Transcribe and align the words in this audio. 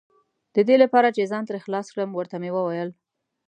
د 0.55 0.57
دې 0.67 0.75
لپاره 0.83 1.09
چې 1.15 1.29
ځان 1.31 1.43
ترې 1.47 1.59
خلاص 1.65 1.87
کړم، 1.93 2.09
ور 2.13 2.27
ته 2.31 2.37
مې 2.41 2.49
وویل. 2.53 2.89